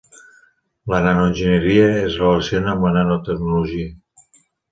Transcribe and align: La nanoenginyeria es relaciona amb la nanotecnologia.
La 0.93 1.01
nanoenginyeria 1.07 1.83
es 2.05 2.17
relaciona 2.23 2.73
amb 2.73 2.87
la 2.89 2.93
nanotecnologia. 2.97 3.93